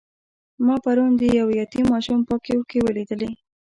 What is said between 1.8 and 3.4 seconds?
ماشوم پاکې اوښکې ولیدلې.